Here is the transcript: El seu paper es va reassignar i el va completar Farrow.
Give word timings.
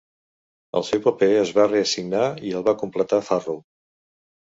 El 0.79 0.85
seu 0.87 1.03
paper 1.09 1.29
es 1.43 1.53
va 1.59 1.67
reassignar 1.69 2.25
i 2.53 2.57
el 2.61 2.69
va 2.71 2.77
completar 2.83 3.25
Farrow. 3.33 3.65